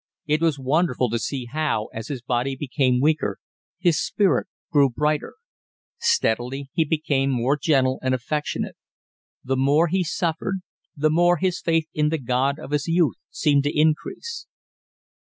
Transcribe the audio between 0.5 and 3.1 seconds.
wonderful to see how, as his body became